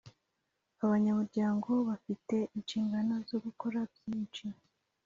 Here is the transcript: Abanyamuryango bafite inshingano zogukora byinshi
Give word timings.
Abanyamuryango 0.83 1.69
bafite 1.89 2.35
inshingano 2.55 3.13
zogukora 3.27 3.79
byinshi 3.93 4.45